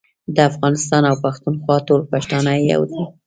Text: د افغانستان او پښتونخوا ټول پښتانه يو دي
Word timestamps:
د 0.35 0.37
افغانستان 0.49 1.03
او 1.09 1.15
پښتونخوا 1.25 1.77
ټول 1.87 2.01
پښتانه 2.13 2.51
يو 2.71 2.81
دي 2.91 3.01